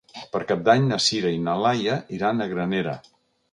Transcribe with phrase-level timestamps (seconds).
[0.35, 2.99] Per Cap d'Any na Sira i na Laia iran a Granera.